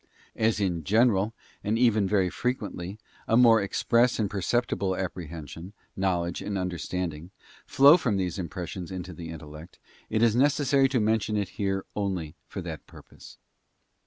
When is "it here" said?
11.37-11.85